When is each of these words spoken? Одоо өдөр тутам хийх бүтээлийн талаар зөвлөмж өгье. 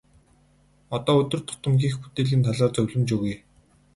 Одоо 0.95 1.15
өдөр 1.23 1.41
тутам 1.49 1.73
хийх 1.81 1.95
бүтээлийн 2.01 2.45
талаар 2.47 2.71
зөвлөмж 2.75 3.09
өгье. 3.17 3.35